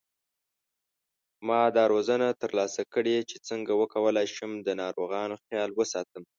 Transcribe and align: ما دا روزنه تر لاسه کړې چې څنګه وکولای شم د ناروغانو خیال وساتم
ما 1.47 1.61
دا 1.75 1.83
روزنه 1.93 2.27
تر 2.41 2.51
لاسه 2.59 2.81
کړې 2.93 3.17
چې 3.29 3.37
څنګه 3.49 3.71
وکولای 3.81 4.27
شم 4.35 4.51
د 4.67 4.69
ناروغانو 4.81 5.35
خیال 5.45 5.69
وساتم 5.79 6.23